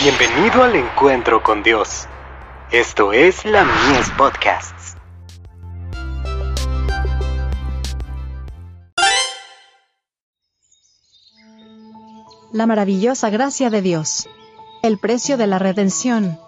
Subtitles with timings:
[0.00, 2.06] Bienvenido al encuentro con Dios.
[2.70, 4.96] Esto es la Mies Podcasts.
[12.52, 14.28] La maravillosa gracia de Dios.
[14.84, 16.38] El precio de la redención.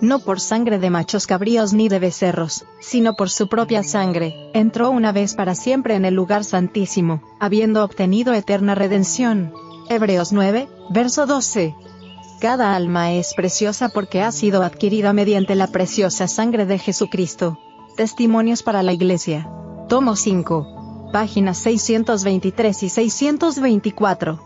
[0.00, 4.90] No por sangre de machos cabríos ni de becerros, sino por su propia sangre, entró
[4.90, 9.54] una vez para siempre en el lugar santísimo, habiendo obtenido eterna redención.
[9.88, 11.72] Hebreos 9, verso 12.
[12.40, 17.58] Cada alma es preciosa porque ha sido adquirida mediante la preciosa sangre de Jesucristo.
[17.96, 19.48] Testimonios para la Iglesia.
[19.88, 21.08] Tomo 5.
[21.12, 24.42] Páginas 623 y 624.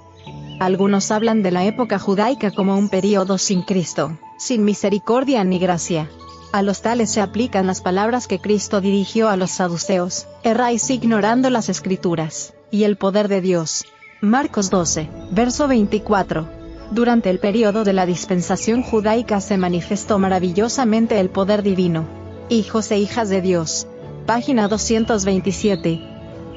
[0.61, 6.09] Algunos hablan de la época judaica como un período sin Cristo, sin misericordia ni gracia.
[6.53, 11.51] A los tales se aplican las palabras que Cristo dirigió a los saduceos, erráis ignorando
[11.51, 13.85] las escrituras, y el poder de Dios.
[14.21, 16.60] Marcos 12, verso 24.
[16.91, 22.05] Durante el periodo de la dispensación judaica se manifestó maravillosamente el poder divino.
[22.49, 23.87] Hijos e hijas de Dios.
[24.27, 26.01] Página 227.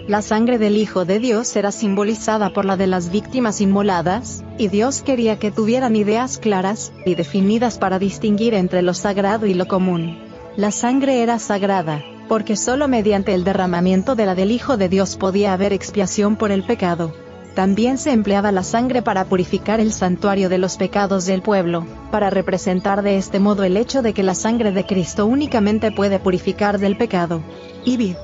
[0.08, 4.70] La sangre del Hijo de Dios era simbolizada por la de las víctimas inmoladas, y
[4.70, 9.68] Dios quería que tuvieran ideas claras y definidas para distinguir entre lo sagrado y lo
[9.68, 10.18] común.
[10.58, 15.16] La sangre era sagrada, porque solo mediante el derramamiento de la del Hijo de Dios
[15.16, 17.14] podía haber expiación por el pecado.
[17.56, 22.32] También se empleaba la sangre para purificar el santuario de los pecados del pueblo, para
[22.32, 26.80] representar de este modo el hecho de que la sangre de Cristo únicamente puede purificar
[26.80, 27.42] del pecado.
[27.86, 28.16] Ibid.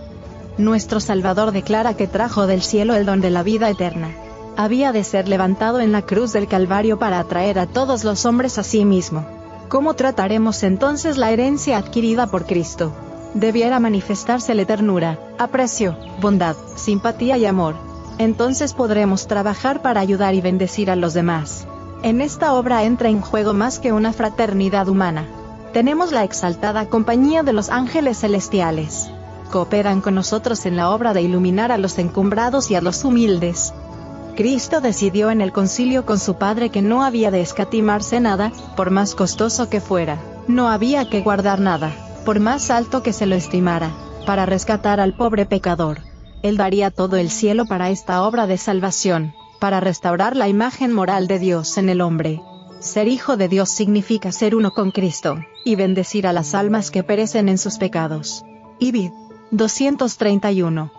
[0.58, 4.10] Nuestro Salvador declara que trajo del cielo el don de la vida eterna.
[4.58, 8.58] Había de ser levantado en la cruz del Calvario para atraer a todos los hombres
[8.58, 9.26] a sí mismo.
[9.70, 12.94] ¿Cómo trataremos entonces la herencia adquirida por Cristo?
[13.36, 17.89] Debiera manifestársele ternura, aprecio, bondad, simpatía y amor,
[18.20, 21.66] entonces podremos trabajar para ayudar y bendecir a los demás.
[22.04, 25.26] En esta obra entra en juego más que una fraternidad humana.
[25.74, 29.10] Tenemos la exaltada compañía de los ángeles celestiales.
[29.52, 33.74] Cooperan con nosotros en la obra de iluminar a los encumbrados y a los humildes.
[34.36, 38.92] Cristo decidió en el concilio con su Padre que no había de escatimarse nada, por
[38.92, 40.18] más costoso que fuera.
[40.48, 41.92] No había que guardar nada,
[42.26, 43.92] por más alto que se lo estimara,
[44.26, 46.09] para rescatar al pobre pecador.
[46.42, 51.28] Él daría todo el cielo para esta obra de salvación, para restaurar la imagen moral
[51.28, 52.42] de Dios en el hombre.
[52.80, 57.04] Ser hijo de Dios significa ser uno con Cristo, y bendecir a las almas que
[57.04, 58.46] perecen en sus pecados.
[58.80, 59.12] Ibid.
[59.52, 60.99] 231.